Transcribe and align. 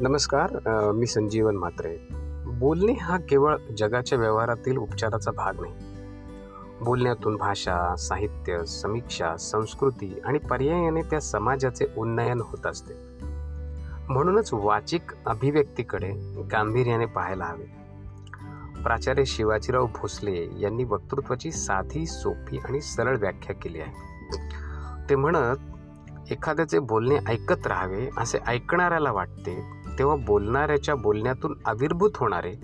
नमस्कार 0.00 0.50
मी 0.92 1.06
संजीवन 1.06 1.56
म्हात्रे. 1.56 1.96
बोलणे 2.46 2.92
हा 2.92 3.18
केवळ 3.18 3.56
जगाच्या 3.78 4.18
व्यवहारातील 4.18 4.76
उपचाराचा 4.76 5.30
भाग 5.30 5.60
नाही. 5.60 5.74
बोलण्यातून 6.84 7.36
भाषा 7.36 7.96
साहित्य 7.96 8.64
समीक्षा 8.64 9.36
संस्कृती 9.36 10.18
आणि 10.24 10.38
पर्यायाने 10.38 11.02
त्या 11.02 11.20
समाजाचे 11.20 11.86
उन्नयन 11.96 12.40
होत 12.40 12.66
असते. 12.66 12.94
म्हणूनच 14.08 14.50
वाचिक 14.52 15.02
अभिव्यक्तीकडे 15.26 16.42
गांभीर्याने 16.52 17.06
पाहायला 17.06 17.44
हवे. 17.44 17.66
प्राचार्य 18.82 19.24
शिवाजीराव 19.24 19.86
भोसले 19.86 20.48
यांनी 20.58 20.84
वक्तृत्वाची 20.84 21.52
साधी 21.52 22.06
सोपी 22.06 22.58
आणि 22.58 22.80
सरळ 22.80 23.16
व्याख्या 23.16 23.56
केली 23.56 23.80
आहे. 23.80 23.92
ते 25.10 25.16
म्हणत 25.16 25.56
एखाद्याचे 26.30 26.78
बोलणे 26.78 27.16
ऐकत 27.28 27.66
राहावे 27.66 28.08
असे 28.18 28.38
ऐकणाऱ्याला 28.46 29.12
वाटते 29.12 29.77
तेव्हा 29.98 30.16
बोलणाऱ्याच्या 30.16 30.94
बोलण्यातून 30.94 31.58
आविर्भूत 31.66 32.10
होणारे 32.16 32.54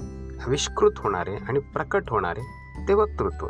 आविष्कृत 0.47 0.91
होणारे 0.97 1.37
आणि 1.37 1.59
प्रकट 1.59 2.11
होणारे 2.11 2.41
ते 2.89 2.95
वक्तृत्व 2.95 3.49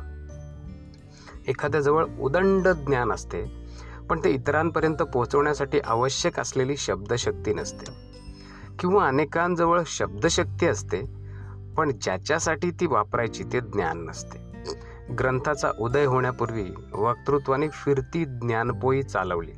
एखाद्याजवळ 1.49 2.07
उदंड 2.21 2.69
ज्ञान 2.69 3.13
असते 3.13 3.65
पण 4.11 4.25
ते 4.25 4.31
इतरांपर्यंत 4.31 4.97
पोहोचवण्यासाठी 4.97 5.81
आवश्यक 5.81 6.41
असलेली 6.41 6.77
शब्दशक्ती 6.77 7.55
नसते. 7.55 7.85
किंवा 8.79 9.09
अनेकांजवळ 9.09 9.83
शब्दशक्ती 9.87 10.67
असते 10.67 11.03
पण 11.77 11.93
ज्याच्यासाठी 12.01 12.71
ती 12.71 12.87
वापरायची 12.87 13.45
ते 13.53 13.61
ज्ञान 13.61 14.05
नसते. 14.05 14.39
ग्रंथाचा 15.15 15.71
उदय 15.79 16.05
होण्यापूर्वी 16.05 16.71
वक्तृत्वाने 16.93 17.69
फिरती 17.69 18.25
ज्ञानपोई 18.25 19.03
चालवली. 19.03 19.53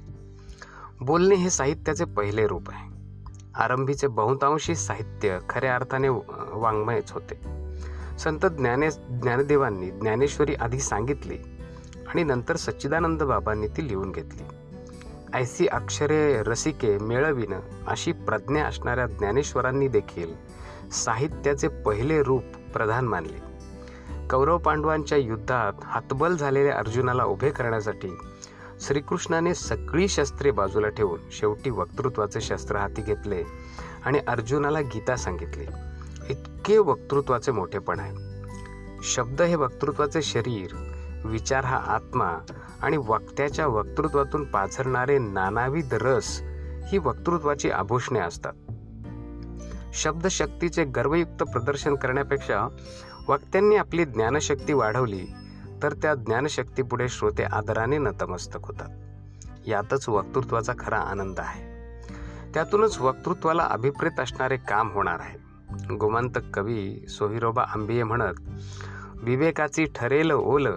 बोलणे 1.01 1.35
हे 1.35 1.51
साहित्याचे 1.51 2.05
पहिले 2.05 2.46
रूप 2.46 2.71
आहे. 2.71 2.96
आरंभीचे 3.57 4.07
बहुतांशी 4.07 4.74
साहित्य 4.74 5.38
खऱ्या 5.49 5.74
अर्थाने 5.74 6.09
वाङ्मयच 6.52 7.12
होते. 7.12 7.40
संत 8.18 8.46
ज्ञाने 8.46 8.90
ज्ञानदेवांनी 8.90 9.90
ज्ञानेश्वरी 9.90 10.54
आधी 10.54 10.79
सांगितली 10.79 11.38
आणि 12.09 12.24
नंतर 12.24 12.57
सच्चिदानंद 12.57 13.23
बाबांनी 13.23 13.68
ती 13.68 13.88
लिहून 13.88 14.10
घेतली. 14.10 14.43
ऐसी 15.34 15.66
अक्षरे 15.66 16.43
रसिके 16.43 16.99
मेळविन 16.99 17.54
अशी 17.87 18.12
प्रज्ञा 18.12 18.65
असणाऱ्या 18.65 19.07
ज्ञानेश्वरांनी 19.07 19.88
देखील 19.88 20.34
साहित्याचे 20.93 21.68
पहिले 21.68 22.23
रूप 22.23 22.43
प्रधान 22.73 23.04
मानले. 23.04 23.57
कौरव 24.30 24.59
पांडवांच्या 24.59 25.18
युद्धात 25.18 25.73
हातबल 25.84 26.37
झालेल्या 26.37 26.79
अर्जुनाला 26.79 27.24
उभे 27.24 27.51
करण्यासाठी 27.51 28.18
श्रीकृष्णाने 28.80 29.55
सगळी 29.55 30.09
शस्त्रे 30.09 30.51
बाजूला 30.51 30.88
ठेवून 30.88 31.21
शेवटी 31.32 31.71
वक्तृत्वाचे 31.71 32.41
शस्त्र 32.41 32.77
हाती 32.77 33.02
घेतले 33.02 33.43
आणि 34.05 34.18
अर्जुनाला 34.18 34.80
गीता 34.80 35.16
सांगितली. 35.16 35.65
इतके 36.30 36.79
वक्तृत्वाचे 36.79 37.52
मोठेपण 37.52 38.01
आहे. 38.01 38.16
शब्द 39.02 39.43
हे 39.43 39.55
वक्तृत्वाचे 39.55 40.23
शरीर 40.23 40.93
विचार 41.24 41.65
हा 41.65 41.77
आत्मा 41.77 42.52
आणि 42.83 42.96
वक्त्याच्या 42.96 43.66
वक्तृत्वातून 43.66 44.45
पाझरणारे 44.45 45.18
नानाविध 45.18 45.88
रस 45.93 46.40
ही 46.88 46.99
वक्तृत्वाची 46.99 47.71
आभूषणे 47.71 48.18
असतात. 48.18 48.52
शब्दशक्तीचे 49.95 50.85
गर्वयुक्त 50.85 51.43
प्रदर्शन 51.43 51.95
करण्यापेक्षा 51.95 52.77
वक्त्यांनी 53.29 53.77
आपली 53.77 54.05
ज्ञानशक्ती 54.05 54.73
वाढवली 54.73 55.27
तर 55.82 55.93
त्या 55.93 56.15
ज्ञानशक्तीपुढे 56.15 57.09
श्रोते 57.09 57.43
आदराने 57.43 57.99
नतमस्तक 57.99 58.66
होतात. 58.66 58.88
यातच 59.66 60.09
वक्तृत्वाचा 60.09 60.73
खरा 60.79 60.99
आनंद 60.99 61.41
आहे. 61.41 61.77
त्यातूनच 62.55 62.99
वक्तृत्वाला 62.99 63.63
अभिप्रेत 63.63 64.21
असणारे 64.21 64.56
काम 64.56 64.91
होणार 64.93 65.21
आहे. 65.21 65.47
गोमांतक 65.97 66.41
कवी 66.55 67.05
सोहिरोबा 67.09 67.62
आंबिये 67.62 68.03
म्हणत 68.03 68.34
विवेकाची 69.23 69.84
ठरेल 69.95 70.31
ओल 70.31 70.69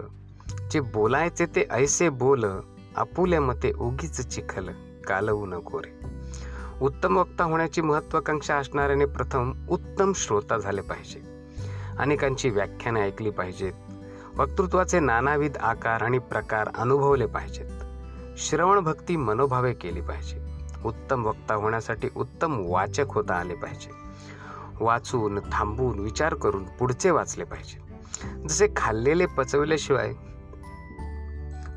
जे 0.72 0.79
बोलायचे 0.79 1.46
ते 1.46 1.68
ऐसे 1.72 2.09
बोल 2.09 2.46
आपुल्या 2.96 3.41
मते 3.41 3.72
उगीच 3.72 4.28
चिखल 4.28 4.69
कालवू 5.07 5.46
नको 5.46 5.79
रे. 5.79 6.00
उत्तम 6.81 7.18
वक्ता 7.18 7.44
होण्याची 7.44 7.81
महत्वाकांक्षा 7.81 8.56
असणाऱ्याने 8.56 9.06
प्रथम 9.06 9.68
उत्तम 9.69 10.12
श्रोता 10.16 10.57
झाले 10.57 10.81
पाहिजे. 10.81 11.22
अनेकांची 12.00 12.50
व्याख्याने 12.50 13.02
ऐकली 13.02 13.29
पाहिजेत. 13.29 13.73
वक्तृत्वाचे 14.39 15.00
नानाविध 15.00 15.57
आकार 15.57 16.01
आणि 16.01 16.17
प्रकार 16.17 16.69
अनुभवले 16.75 17.25
पाहिजेत. 17.25 17.66
श्रवण 18.38 18.79
भक्ती 18.79 19.16
मनोभावे 19.16 19.73
केली 19.73 20.01
पाहिजे. 20.01 20.38
उत्तम 20.85 21.25
वक्ता 21.25 21.53
होण्यासाठी 21.53 22.09
उत्तम 22.16 22.63
वाचक 22.66 23.05
होता 23.09 23.33
आले 23.33 23.53
पाहिजे. 23.55 23.89
वाचून 24.81 25.39
थांबून 25.51 25.99
विचार 25.99 26.33
करून 26.33 26.63
पुढचे 26.63 27.09
वाचले 27.09 27.44
पाहिजे. 27.44 27.79
जसे 28.47 28.67
खाल्लेले 28.75 29.25
पचवल्याशिवाय 29.25 30.13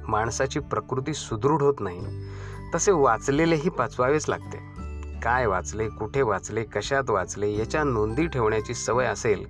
माणसाची 0.08 0.60
प्रकृती 0.60 1.14
सुदृढ 1.14 1.62
होत 1.62 1.74
नाही 1.80 2.06
तसे 2.74 2.92
वाचलेलेही 2.92 3.70
पचवावेच 3.70 4.28
लागते. 4.28 4.58
काय 5.20 5.46
वाचले 5.46 5.88
कुठे 5.88 6.22
वाचले 6.22 6.64
कशात 6.64 7.10
वाचले 7.10 7.52
याच्या 7.52 7.84
नोंदी 7.84 8.26
ठेवण्याची 8.26 8.74
सवय 8.74 9.06
असेल 9.06 9.46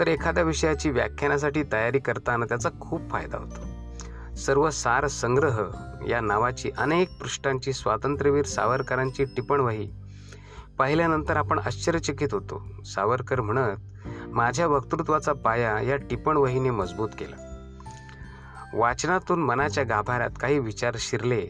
तर 0.00 0.06
एखाद्या 0.06 0.44
विषयाची 0.44 0.90
व्याख्यानासाठी 0.90 1.62
तयारी 1.72 1.98
करताना 1.98 2.44
त्याचा 2.44 2.68
खूप 2.80 3.10
फायदा 3.10 3.38
होतो. 3.38 3.66
सर्व 4.36 4.70
सार 4.70 5.06
संग्रह 5.06 5.64
या 6.08 6.20
नावाची 6.20 6.70
अनेक 6.78 7.08
पृष्ठांची 7.20 7.72
स्वातंत्र्यवीर 7.72 8.44
सावरकरांची 8.44 9.24
टिपणवही 9.24 9.90
पाहिल्यानंतर 10.78 11.36
आपण 11.36 11.58
आश्चर्यचकित 11.58 12.28
होतो. 12.32 12.62
सावरकर 12.84 13.40
म्हणत 13.40 13.76
माझ्या 14.28 14.66
वक्तृत्वाचा 14.66 15.32
पाया 15.32 15.80
या 15.80 15.96
टिपणवहीने 15.96 16.70
मजबूत 16.70 17.08
केला. 17.18 17.44
वाचनातून 18.74 19.38
मनाच्या 19.38 19.84
गाभाऱ्यात 19.84 20.30
काही 20.40 20.58
विचार 20.58 20.94
शिरले 20.98 21.40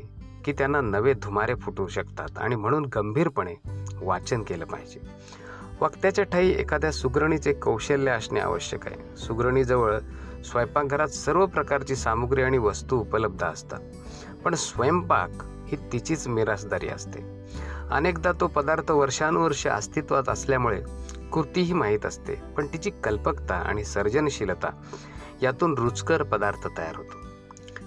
की 0.45 0.53
त्यांना 0.53 0.81
नवे 0.81 1.15
धुमारे 1.15 1.55
फुटू 1.55 1.87
शकतात 1.87 2.39
आणि 2.39 2.57
म्हणून 2.57 2.85
गंभीरपणे 2.85 3.55
वाचन 4.03 4.43
केलं 4.43 4.65
पाहिजे. 4.65 5.01
वक्त्याच्या 5.81 6.25
ठाई 6.25 6.51
एखाद्या 6.51 6.93
सुगरणीचे 6.93 7.53
कौशल्य 7.53 8.11
असणे 8.11 8.41
आवश्यक 8.41 8.87
आहे. 8.87 9.17
सुगरणीजवळ 9.17 9.99
स्वयंपाकघरात 10.45 11.09
सर्व 11.09 11.47
प्रकारची 11.47 11.97
सामुग्री 11.97 12.43
आणि 12.43 12.59
वस्तू 12.59 13.01
उपलब्ध 13.01 13.45
असतात. 13.45 13.81
पण 14.45 14.55
स्वयंपाक 14.55 15.31
ही 15.43 15.77
तिचीच 15.93 16.29
मिरासदारी 16.29 16.89
असते. 16.89 17.47
अनेकदा 17.91 18.33
तो 18.33 18.47
पदार्थ 18.47 18.91
वर्षानुवर्ष 18.91 19.67
अस्तित्वात 19.67 20.29
असल्यामुळे 20.29 20.83
कृतीही 21.33 21.73
माहीत 21.73 22.07
असते. 22.07 22.35
पण 22.35 22.67
तिची 22.67 22.91
कल्पकता 22.91 23.55
आणि 23.55 23.85
सर्जनशीलता 23.85 24.71
यातून 25.43 25.75
रुचकर 25.79 26.23
पदार्थ 26.23 26.69
तयार 26.79 26.97
होतो. 26.97 27.19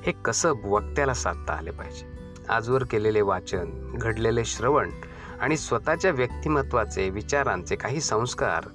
हे 0.01 0.11
कसं 0.11 0.53
वक्त्याला 0.65 1.13
साधता 1.13 1.53
आले 1.53 1.71
पाहिजे. 1.71 2.11
आजवर 2.49 2.83
केलेले 2.83 3.21
वाचन 3.21 3.65
घडलेले 3.93 4.45
श्रवण 4.45 4.89
आणि 5.41 5.57
स्वतःच्या 5.57 6.11
व्यक्तिमत्वाचे 6.11 7.09
विचारांचे 7.09 7.75
काही 7.75 8.01
संस्कार 8.01 8.67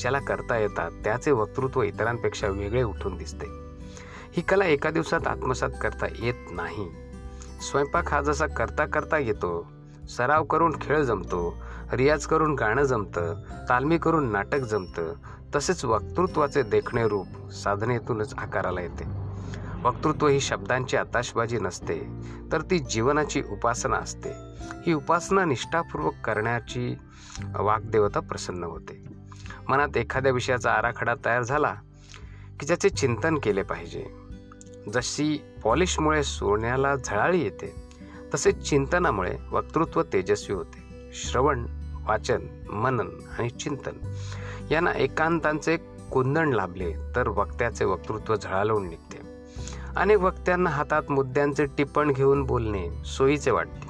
ज्याला 0.00 0.18
करता 0.18 0.58
येतात 0.58 0.90
त्याचे 1.04 1.30
वक्तृत्व 1.30 1.82
इतरांपेक्षा 1.82 2.48
वेगळे 2.48 2.82
उठून 2.82 3.16
दिसते. 3.16 3.46
ही 4.32 4.42
कला 4.42 4.64
एका 4.64 4.90
दिवसात 4.90 5.26
आत्मसात 5.26 5.70
करता 5.80 6.06
येत 6.18 6.34
नाही. 6.52 6.88
स्वयंपाक 7.70 8.08
हा 8.08 8.20
जसा 8.20 8.46
करता 8.46 8.86
करता 8.86 9.18
येतो 9.18 9.72
सराव 10.16 10.44
करून 10.44 10.76
खेळ 10.80 11.02
जमतो 11.02 11.54
रियाज 11.92 12.26
करून 12.26 12.54
गाणं 12.54 12.82
जमतं 12.82 13.34
तालमी 13.68 13.98
करून 13.98 14.32
नाटक 14.32 14.58
जमतं 14.58 15.12
तसेच 15.54 15.84
वक्तृत्वाचे 15.84 16.62
देखणे 16.62 17.08
रूप 17.08 17.50
साधनेतूनच 17.50 18.34
आकाराला 18.34 18.80
येते. 18.80 19.25
वक्तृत्व 19.82 20.26
ही 20.26 20.40
शब्दांची 20.40 20.96
आताशबाजी 20.96 21.58
नसते 21.58 22.08
तर 22.52 22.60
ती 22.60 22.78
जीवनाची 22.78 23.42
उपासना 23.50 23.96
असते. 23.96 24.30
ही 24.86 24.92
उपासना 24.92 25.44
निष्ठापूर्वक 25.44 26.14
करण्याची 26.24 26.94
वाग्देवता 27.56 28.20
प्रसन्न 28.20 28.64
होते. 28.64 29.04
मनात 29.68 29.96
एखाद्या 29.96 30.32
विषयाचा 30.32 30.70
आराखडा 30.70 31.14
तयार 31.24 31.42
झाला 31.42 31.74
की 32.60 32.66
ज्याचे 32.66 32.88
चिंतन 32.88 33.38
केले 33.38 33.62
पाहिजे. 33.62 34.06
जशी 34.92 35.38
पॉलिशमुळे 35.62 36.22
सोन्याला 36.22 36.96
झळाळी 36.96 37.40
येते 37.40 37.74
तसे 38.34 38.52
चिंतनामुळे 38.52 39.36
वक्तृत्व 39.52 40.02
तेजस्वी 40.02 40.56
होते. 40.56 41.10
श्रवण 41.12 41.66
वाचन 42.06 42.40
मनन 42.72 43.08
आणि 43.38 43.50
चिंतन 43.50 44.14
यांना 44.70 44.92
एकांतांचे 44.92 45.76
कुंदण 46.12 46.52
लाभले 46.52 46.92
तर 47.16 47.28
वक्त्याचे 47.28 47.84
वक्तृत्व 47.84 48.36
झळाळून 48.36 48.88
निघते. 48.88 49.25
अनेक 49.96 50.18
वक्त्यांना 50.18 50.70
हातात 50.70 51.02
मुद्द्यांचे 51.10 51.64
टिपण 51.64 52.10
घेऊन 52.10 52.42
बोलणे 52.42 53.04
सोयीचे 53.04 53.50
वाटते 53.50 53.86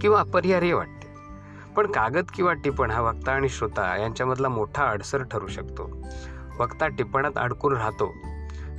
किंवा 0.00 0.20
अपरिहार्य 0.20 0.72
वाटते. 0.72 1.06
पण 1.76 1.86
कागद 1.86 2.24
किंवा 2.34 2.52
टिपण 2.52 2.90
हा 2.90 3.00
वक्ता 3.00 3.32
आणि 3.32 3.48
श्रोता 3.48 3.96
यांच्यामधला 3.96 4.48
मोठा 4.48 4.84
अडसर 4.84 5.22
ठरू 5.22 5.46
शकतो. 5.46 6.06
वक्ता 6.60 6.88
टिपणात 6.88 7.30
अडकून 7.36 7.76
राहतो. 7.76 8.14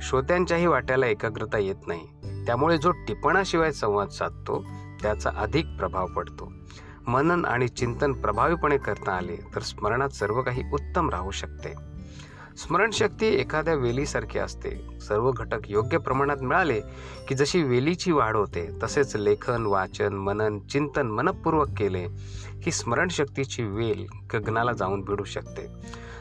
श्रोत्यांच्याही 0.02 0.66
वाट्याला 0.66 1.06
एकाग्रता 1.06 1.58
येत 1.58 1.88
नाही. 1.88 2.06
त्यामुळे 2.46 2.78
जो 2.78 2.90
टिपणाशिवाय 2.90 3.72
संवाद 3.72 4.08
साधतो 4.08 4.64
त्याचा 5.02 5.30
अधिक 5.36 5.66
प्रभाव 5.78 6.06
पडतो. 6.06 6.52
मनन 7.06 7.44
आणि 7.44 7.68
चिंतन 7.68 8.12
प्रभावीपणे 8.12 8.76
करता 8.76 9.12
आले 9.12 9.36
तर 9.54 9.60
स्मरणात 9.60 10.08
सर्व 10.08 10.42
काही 10.42 10.62
उत्तम 10.72 11.10
राहू 11.10 11.30
शकते. 11.30 11.87
स्मरणशक्ती 12.58 13.26
एखाद्या 13.26 13.74
वेलीसारखी 13.74 14.38
असते. 14.38 14.98
सर्व 15.00 15.30
घटक 15.32 15.58
योग्य 15.68 15.98
प्रमाणात 15.98 16.36
मिळाले 16.42 16.80
की 17.28 17.34
जशी 17.34 17.62
वेलीची 17.62 18.12
वाढ 18.12 18.36
होते 18.36 18.68
तसेच 18.82 19.16
लेखन 19.16 19.66
वाचन 19.66 20.12
मनन 20.14 20.58
चिंतन 20.58 21.06
मनपूर्वक 21.06 21.68
केले 21.78 22.06
ही 22.62 22.72
स्मरणशक्तीची 22.72 23.62
वेल 23.62 24.06
गगनाला 24.34 24.72
जाऊन 24.72 25.00
भिडू 25.00 25.24
शकते. 25.24 25.66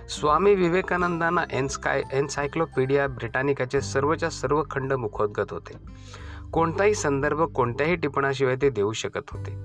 स्वामी 0.09 0.55
विवेकानंदांना 0.55 1.43
एन्स्काय 1.51 2.01
एन्सायक्लोपीडिया 2.13 3.07
ब्रिटानिकाचे 3.07 3.81
सर्वच्या 3.81 4.29
सर्व 4.29 4.63
खंड 4.71 4.93
मुखोद्गत 4.93 5.51
होते. 5.51 5.73
कोणताही 6.53 6.93
संदर्भ 6.93 7.41
कोणत्याही 7.41 7.95
टिपणाशिवाय 7.95 8.55
ते 8.61 8.69
देऊ 8.69 8.91
शकत 8.91 9.29
होते. 9.31 9.55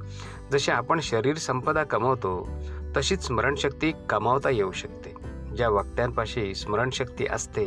जसे 0.53 0.73
आपण 0.73 1.01
शरीर 1.01 1.37
संपदा 1.37 1.85
कमवतो 1.85 2.49
तशीच 2.97 3.27
स्मरणशक्ती 3.27 3.93
कमावता 4.11 4.51
येऊ 4.51 4.73
शकते. 4.73 5.12
ज्या 5.57 5.69
वक्त्यांपाशी 5.69 6.55
स्मरणशक्ती 6.55 7.27
असते 7.27 7.65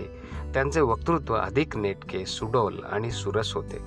त्यांचे 0.54 0.82
वक्तृत्व 0.82 1.36
अधिक 1.36 1.78
नेटके 1.78 2.26
सुडोल 2.26 2.80
आणि 2.92 3.12
सुरस 3.12 3.54
होते. 3.54 3.78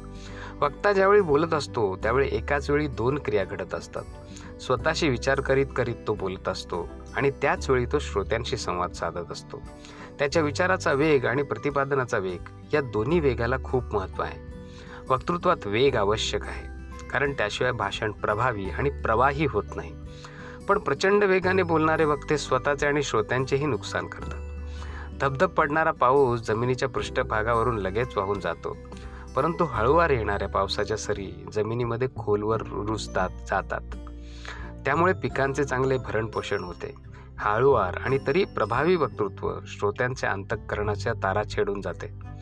वक्ता 0.61 0.93
ज्यावेळी 0.93 1.21
बोलत 1.21 1.55
असतो 1.55 1.97
त्यावेळी 1.97 2.29
एकाच 2.33 2.71
वेळी 2.71 2.87
दोन 2.87 3.19
क्रिया 3.19 3.45
घडत 3.45 3.75
असतात. 3.75 4.03
स्वतःशी 4.62 5.09
विचार 5.09 5.41
करीत 5.41 5.67
करीत 5.77 5.95
तो 6.06 6.15
बोलत 6.15 6.49
असतो 6.49 6.89
आणि 7.17 7.31
त्याच 7.31 7.71
वेळी 7.71 7.87
तो 7.87 7.99
श्रोत्यांशी 7.99 8.56
संवाद 8.56 8.93
साधत 8.93 9.33
असतो. 9.33 9.62
त्याच्या 10.19 10.43
विचाराचा 10.43 10.93
वेग 10.93 11.27
आणि 11.27 11.43
प्रतिपादनाचा 11.43 12.19
वेग 12.19 12.75
या 12.75 12.81
दोन्ही 12.81 13.21
वेगाला 13.21 13.56
खूप 13.65 13.94
महत्त्व 13.94 14.23
आहे. 14.23 14.49
वक्तृत्वात 15.11 15.67
वेग 15.67 15.97
आवश्यक 15.97 16.43
आहे 16.43 16.79
कारण 17.09 17.33
त्याशिवाय 17.33 17.73
भाषण 17.73 18.12
प्रभावी 18.12 18.71
आणि 18.71 18.91
प्रवाही 18.91 19.47
होत 19.47 19.77
नाही. 19.77 19.94
पण 20.69 20.79
प्रचंड 20.79 21.25
वेगाने 21.25 21.62
बोलणारे 21.62 22.05
वक्ते 22.05 22.38
स्वतःचे 22.38 22.87
आणि 22.87 23.03
श्रोत्यांचेही 23.03 23.67
नुकसान 23.67 24.06
करतात. 24.06 24.38
धबधब 25.20 25.49
पडणारा 25.49 25.91
पाऊस 25.91 26.41
जमिनीच्या 26.41 26.88
पृष्ठभागावरून 26.88 27.79
लगेच 27.79 28.17
वाहून 28.17 28.41
जातो. 28.41 28.76
परंतु 29.37 29.65
हळूवार 29.65 30.11
येणाऱ्या 30.11 30.49
पावसाच्या 30.49 30.97
सरी 30.97 31.47
जमिनीमध्ये 31.53 32.09
खोलवर 32.17 32.62
रुजतात 32.62 33.29
जातात. 33.50 33.81
त्यामुळे 34.85 35.12
पिकांचे 35.12 35.65
चांगले 35.65 35.97
भरणपोषण 35.97 36.65
होते. 36.65 36.94
हळूवार 37.38 37.97
आणि 38.05 38.19
तरी 38.26 38.44
प्रभावी 38.44 38.97
वक्तृत्व 38.97 39.53
श्रोत्यांच्या 39.67 40.31
अंतःकरणाच्या 40.31 41.12
तारा 41.12 41.43
छेडून 41.44 41.81
जाते. 41.81 42.38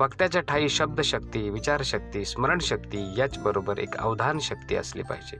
वक्त्याच्या 0.00 0.42
ठाई 0.42 0.68
शब्दशक्ती 0.68 1.50
विचारशक्ती 1.50 2.24
स्मरणशक्ती 2.24 3.14
याचबरोबर 3.18 3.78
एक 3.78 3.96
अवधान 3.96 4.38
शक्ती 4.38 4.76
असली 4.76 5.02
पाहिजे. 5.02 5.38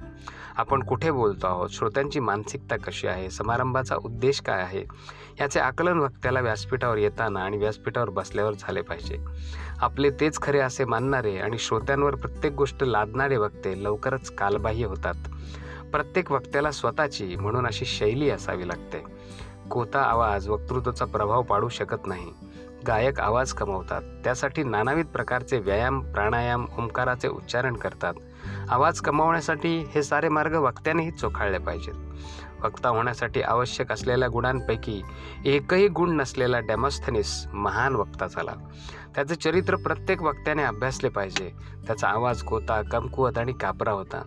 आपण 0.56 0.82
कुठे 0.82 1.10
बोलतो 1.10 1.46
आहोत? 1.46 1.68
श्रोत्यांची 1.70 2.20
मानसिकता 2.20 2.76
कशी 2.76 3.06
आहे? 3.06 3.30
समारंभाचा 3.30 3.96
उद्देश 3.96 4.40
काय 4.40 4.62
आहे? 4.62 4.84
याचे 5.40 5.60
आकलन 5.60 5.98
वक्त्याला 5.98 6.40
व्यासपीठावर 6.40 6.96
येताना 6.96 7.40
आणि 7.40 7.56
व्यासपीठावर 7.56 8.10
बसल्यावर 8.10 8.52
झाले 8.52 8.80
पाहिजे. 8.80 9.18
आपले 9.78 10.10
तेच 10.10 10.42
खरे 10.42 10.58
असे 10.58 10.84
मानणारे 10.84 11.38
आणि 11.38 11.58
श्रोत्यांवर 11.58 12.14
प्रत्येक 12.14 12.52
गोष्ट 12.52 12.84
लादणारे 12.84 13.36
वक्ते 13.36 13.84
लवकरच 13.84 14.30
कालबाह्य 14.30 14.86
होतात. 14.86 15.14
प्रत्येक 15.92 16.32
वक्त्याला 16.32 16.70
स्वतःची 16.70 17.36
म्हणून 17.36 17.66
अशी 17.66 17.84
शैली 17.84 18.30
असावी 18.30 18.68
लागते. 18.68 19.04
कोता 19.70 20.02
आवाज 20.02 20.48
वक्तृत्वाचा 20.48 21.04
प्रभाव 21.04 21.42
पाडू 21.42 21.68
शकत 21.68 22.06
नाही. 22.06 22.32
गायक 22.86 23.20
आवाज 23.20 23.52
कमवतात. 23.52 24.02
त्यासाठी 24.24 24.62
नानाविध 24.62 25.06
प्रकारचे 25.06 25.58
व्यायाम 25.58 26.00
प्राणायाम 26.00 26.66
ओंकाराचे 26.78 27.28
उच्चारण 27.28 27.74
करतात. 27.74 28.14
आवाज 28.70 29.00
कमावण्यासाठी 29.00 29.84
हे 29.94 30.02
सारे 30.02 30.28
मार्ग 30.28 30.54
वक्त्यानेही 30.54 31.10
चोखाळले 31.10 31.58
पाहिजेत. 31.58 31.94
वक्ता 32.64 32.88
होण्यासाठी 32.88 33.42
आवश्यक 33.42 33.92
असलेल्या 33.92 34.28
गुणांपैकी 34.28 35.02
एकही 35.44 35.88
गुण 35.88 36.16
नसलेला 36.16 36.60
डेमोस्थेनिस 36.60 37.46
महान 37.52 37.96
वक्ता 37.96 38.26
झाला. 38.26 38.52
त्याचे 39.14 39.34
चरित्र 39.34 39.76
प्रत्येक 39.76 40.22
वक्त्याने 40.22 40.62
अभ्यासले 40.62 41.08
पाहिजे. 41.08 41.50
त्याचा 41.86 42.08
आवाज 42.08 42.42
गोता 42.42 42.82
कमकुवत 42.82 43.38
आणि 43.38 43.52
कापरा 43.52 43.92
होता. 43.92 44.22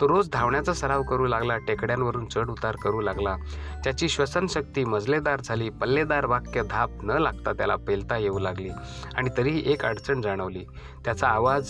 तो 0.00 0.08
रोज 0.08 0.30
धावण्याचा 0.32 0.72
सराव 0.72 1.02
करू 1.02 1.26
लागला 1.26 1.56
टेकड्यांवरून 1.58 2.26
चढ 2.26 2.50
उतार 2.50 2.76
करू 2.76 3.00
लागला. 3.00 3.36
त्याची 3.84 4.08
श्वसनशक्ती 4.08 4.84
मजलेदार 4.84 5.40
झाली 5.44 5.70
पल्लेदार 5.70 6.24
वाक्य 6.24 6.62
धाप 6.62 6.90
न 7.02 7.10
लागता 7.10 7.52
त्याला 7.52 7.76
पेलता 7.76 8.16
येऊ 8.16 8.38
लागली 8.38 8.68
आणि 9.14 9.30
तरीही 9.36 9.72
एक 9.72 9.84
अडचण 9.84 10.20
जाणवली. 10.20 10.64
त्याचा 11.04 11.28
आवाज 11.28 11.68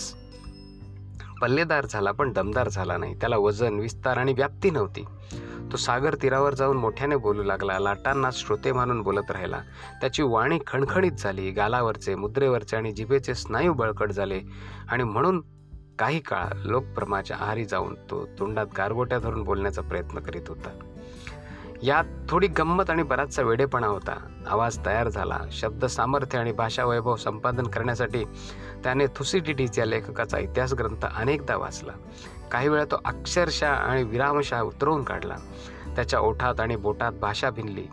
पल्लेदार 1.41 1.85
झाला 1.89 2.11
पण 2.11 2.31
दमदार 2.33 2.69
झाला 2.69 2.97
नाही. 2.97 3.13
त्याला 3.13 3.37
वजन 3.37 3.79
विस्तार 3.79 4.17
आणि 4.17 4.33
व्याप्ती 4.33 4.69
नव्हती. 4.69 5.05
तो 5.71 5.77
सागर 5.77 6.15
तीरावर 6.15 6.53
जाऊन 6.53 6.77
मोठ्याने 6.77 7.15
बोलू 7.15 7.43
लागला. 7.43 7.79
लाटांना 7.79 8.29
श्रोते 8.33 8.71
मानून 8.71 9.01
बोलत 9.01 9.31
राहिला. 9.31 9.59
त्याची 10.01 10.23
वाणी 10.23 10.59
खणखणीत 10.67 11.11
झाली. 11.11 11.51
गालावरचे 11.51 12.15
मुद्रेवरचे 12.15 12.77
आणि 12.77 12.91
जिभेचे 12.91 13.33
स्नायू 13.33 13.73
बळकट 13.73 14.11
झाले. 14.11 14.41
आणि 14.89 15.03
म्हणून 15.03 15.41
काही 15.99 16.19
काळ 16.19 16.57
लोकप्रमाच्या 16.65 17.37
आहारी 17.39 17.65
जाऊन 17.65 17.93
तो 17.93 18.27
तोंडात 18.39 18.67
गारगोट्या 18.77 19.19
धरून 19.19 19.43
बोलण्याचा 19.43 19.81
प्रयत्न 19.81 20.19
करीत 20.19 20.41
होता. 20.47 20.88
यात 21.83 22.03
थोडी 22.29 22.47
गंमत 22.47 22.89
आणि 22.89 23.03
बराचसा 23.03 23.41
वेडेपणा 23.41 23.87
होता. 23.87 24.27
आवाज 24.47 24.85
तयार 24.85 25.09
झाला. 25.09 25.39
शब्द 25.51 25.85
सामर्थ्य 25.85 26.39
आणि 26.39 26.51
भाषा 26.51 26.85
वैभव 26.85 27.15
संपादन 27.15 27.63
करण्यासाठी 27.63 28.23
त्याने 28.83 29.05
थुसिडिटीच्या 29.15 29.85
लेखकाचा 29.85 30.37
इतिहास 30.37 30.73
ग्रंथ 30.73 31.05
अनेकदा 31.15 31.55
वाचला. 31.55 31.91
काही 32.51 32.69
वेळा 32.69 32.85
तो 32.85 33.01
अक्षरशः 33.05 33.69
आणि 33.69 34.03
विरामशः 34.03 34.61
उतरवून 34.61 35.03
काढला. 35.03 35.35
त्याच्या 35.95 36.19
ओठात 36.19 36.59
आणि 36.59 36.75
बोटात 36.75 37.11
भाषा 37.11 37.49
भिनली. 37.49 37.87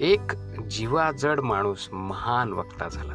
एक 0.00 0.34
जीवाजड 0.70 1.40
माणूस 1.40 1.88
महान 1.92 2.52
वक्ता 2.52 2.88
झाला. 2.88 3.12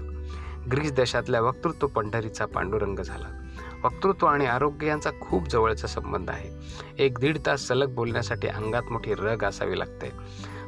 ग्रीस 0.71 0.91
देशातल्या 0.91 1.41
वक्तृत्व 1.41 1.87
पंढरीचा 1.87 2.45
पांडुरंग 2.45 2.99
झाला. 2.99 3.44
वक्तृत्व 3.85 4.27
आणि 4.27 4.45
आरोग्य 4.45 4.87
यांचा 4.87 5.09
खूप 5.21 5.47
जवळचा 5.47 5.87
संबंध 5.87 6.29
आहे. 6.29 6.49
एक 7.05 7.19
दीड 7.19 7.37
तास 7.45 7.67
सलग 7.67 7.93
बोलण्यासाठी 7.93 8.47
अंगात 8.47 8.83
मोठी 8.91 9.13
रग 9.13 9.43
असावी 9.43 9.79
लागते. 9.79 10.11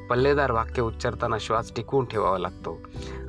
पल्लेदार 0.09 0.51
वाक्य 0.51 0.81
उच्चारताना 0.81 1.37
श्वास 1.39 1.71
टिकवून 1.75 2.05
ठेवावा 2.05 2.37
लागतो. 2.37 2.81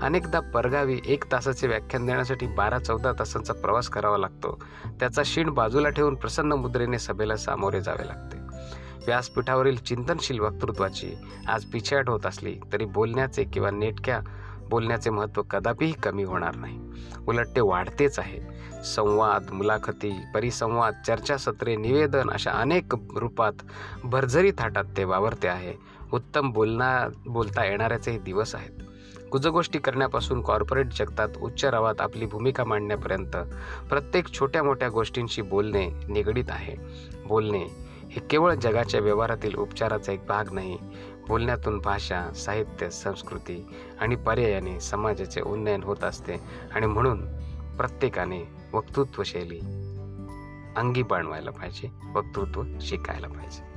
अनेकदा 0.02 0.40
परगावी 0.40 1.00
एक 1.06 1.24
तासाचे 1.32 1.66
व्याख्यान 1.66 2.06
देण्यासाठी 2.06 2.46
बारा 2.46 2.78
चौदा 2.78 3.12
तासांचा 3.12 3.52
प्रवास 3.52 3.88
करावा 3.88 4.18
लागतो. 4.18 4.62
त्याचा 5.00 5.22
शीण 5.24 5.50
बाजूला 5.50 5.88
ठेवून 5.88 6.14
प्रसन्न 6.14 6.52
मुद्रेने 6.52 6.98
सभेला 6.98 7.36
सामोरे 7.36 7.80
जावे 7.80 8.06
लागते. 8.06 8.38
व्यासपीठावरील 9.06 9.76
चिंतनशील 9.76 10.40
वक्तृत्वाची 10.40 11.14
आज 11.48 11.64
पिछेहाट 11.64 12.08
होत 12.08 12.26
असली 12.26 12.60
तरी 12.72 12.84
बोलण्याचे 12.84 13.44
किंवा 13.44 13.70
नेटक्या 13.70 14.20
बोलण्याचे 14.68 15.10
महत्त्व 15.10 15.42
कदापिही 15.42 15.92
कमी 15.92 16.22
होणार 16.22 16.56
नाही. 16.56 16.80
उलट 17.28 17.46
ते 17.56 17.60
वाढतेच 17.60 18.18
आहे. 18.18 18.57
संवाद 18.84 19.50
मुलाखती 19.52 20.10
परिसंवाद 20.34 20.94
चर्चासत्रे 21.06 21.76
निवेदन 21.76 22.30
अशा 22.30 22.50
अनेक 22.50 22.94
रूपात 23.16 23.52
भरझरी 24.04 24.52
थाटात 24.58 24.84
ते 24.96 25.04
वावरते 25.04 25.48
आहे. 25.48 25.74
उत्तम 26.12 26.50
बोलना 26.50 27.08
बोलता 27.26 27.64
येणाऱ्याचे 27.64 28.10
हे 28.10 28.18
दिवस 28.18 28.54
आहेत. 28.54 28.82
गुजगोष्टी 29.32 29.78
करण्यापासून 29.78 30.40
कॉर्पोरेट 30.42 30.86
जगतात 30.86 31.28
उच्च 31.40 31.64
रावात 31.64 32.00
आपली 32.00 32.26
भूमिका 32.26 32.64
मांडण्यापर्यंत 32.64 33.36
प्रत्येक 33.88 34.32
छोट्या 34.32 34.62
मोठ्या 34.62 34.88
गोष्टींशी 34.88 35.42
बोलणे 35.42 35.86
निगडीत 36.08 36.50
आहे. 36.50 36.76
बोलणे 37.26 37.64
हे 38.10 38.20
केवळ 38.20 38.54
जगाच्या 38.54 39.00
व्यवहारातील 39.00 39.54
उपचाराचा 39.54 40.12
एक 40.12 40.26
भाग 40.26 40.52
नाही 40.52 40.78
बोलण्यातून 41.28 41.78
भाषा 41.78 42.22
साहित्य 42.32 42.90
संस्कृती 42.90 43.66
आणि 44.00 44.16
पर्यायाने 44.16 44.80
समाजाचे 44.80 45.40
उन्नयन 45.40 45.82
होत 45.82 46.04
असते 46.04 46.36
आणि 46.74 46.86
म्हणून 46.86 47.26
प्रत्येकाने 47.78 48.44
वक्तृत्वशैली 48.74 49.58
अंगी 50.76 51.02
बाणवायला 51.02 51.50
पाहिजे 51.50 51.90
वक्तृत्व 52.14 52.78
शिकायला 52.80 53.28
पाहिजे. 53.28 53.67